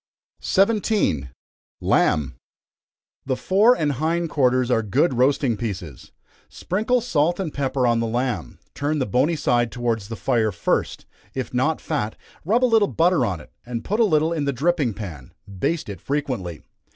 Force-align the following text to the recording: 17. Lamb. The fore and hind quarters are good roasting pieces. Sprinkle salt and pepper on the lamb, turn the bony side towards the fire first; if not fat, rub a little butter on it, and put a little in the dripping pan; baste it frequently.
17. 0.39 1.29
Lamb. 1.79 2.33
The 3.27 3.35
fore 3.35 3.77
and 3.77 3.91
hind 3.91 4.31
quarters 4.31 4.71
are 4.71 4.81
good 4.81 5.13
roasting 5.13 5.55
pieces. 5.55 6.11
Sprinkle 6.49 7.01
salt 7.01 7.39
and 7.39 7.53
pepper 7.53 7.85
on 7.85 7.99
the 7.99 8.07
lamb, 8.07 8.57
turn 8.73 8.97
the 8.97 9.05
bony 9.05 9.35
side 9.35 9.71
towards 9.71 10.07
the 10.07 10.15
fire 10.15 10.51
first; 10.51 11.05
if 11.35 11.53
not 11.53 11.79
fat, 11.79 12.15
rub 12.43 12.65
a 12.65 12.65
little 12.65 12.87
butter 12.87 13.23
on 13.23 13.39
it, 13.41 13.51
and 13.63 13.83
put 13.85 13.99
a 13.99 14.03
little 14.03 14.33
in 14.33 14.45
the 14.45 14.51
dripping 14.53 14.95
pan; 14.95 15.33
baste 15.59 15.87
it 15.87 16.01
frequently. 16.01 16.63